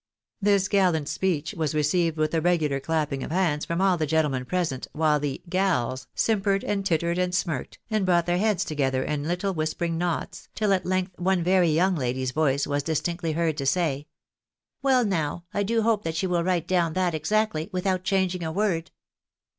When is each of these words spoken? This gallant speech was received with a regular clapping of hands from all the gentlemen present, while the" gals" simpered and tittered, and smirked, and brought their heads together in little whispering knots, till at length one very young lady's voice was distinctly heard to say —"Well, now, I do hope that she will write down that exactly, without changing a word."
This 0.41 0.67
gallant 0.67 1.07
speech 1.07 1.53
was 1.55 1.75
received 1.75 2.17
with 2.17 2.33
a 2.33 2.41
regular 2.41 2.79
clapping 2.79 3.21
of 3.23 3.29
hands 3.29 3.65
from 3.65 3.79
all 3.81 3.97
the 3.97 4.07
gentlemen 4.07 4.45
present, 4.45 4.87
while 4.93 5.19
the" 5.19 5.43
gals" 5.57 6.07
simpered 6.25 6.63
and 6.63 6.83
tittered, 6.83 7.19
and 7.19 7.35
smirked, 7.35 7.77
and 7.91 8.03
brought 8.03 8.25
their 8.25 8.39
heads 8.39 8.65
together 8.65 9.03
in 9.03 9.21
little 9.27 9.53
whispering 9.53 9.99
knots, 9.99 10.49
till 10.55 10.73
at 10.73 10.87
length 10.87 11.19
one 11.19 11.43
very 11.43 11.69
young 11.69 11.95
lady's 11.95 12.31
voice 12.31 12.65
was 12.65 12.81
distinctly 12.81 13.33
heard 13.33 13.57
to 13.57 13.65
say 13.67 14.07
—"Well, 14.81 15.05
now, 15.05 15.43
I 15.53 15.61
do 15.61 15.83
hope 15.83 16.01
that 16.03 16.15
she 16.15 16.25
will 16.25 16.43
write 16.43 16.67
down 16.67 16.93
that 16.93 17.13
exactly, 17.13 17.69
without 17.71 18.03
changing 18.03 18.41
a 18.43 18.51
word." 18.51 18.89